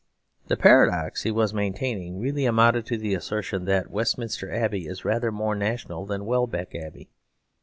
The 0.47 0.57
paradox 0.57 1.21
he 1.21 1.29
was 1.29 1.53
maintaining 1.53 2.17
really 2.19 2.45
amounted 2.47 2.87
to 2.87 2.97
the 2.97 3.13
assertion 3.13 3.65
that 3.65 3.91
Westminster 3.91 4.51
Abbey 4.51 4.87
is 4.87 5.05
rather 5.05 5.31
more 5.31 5.53
national 5.53 6.07
than 6.07 6.25
Welbeck 6.25 6.73
Abbey. 6.73 7.11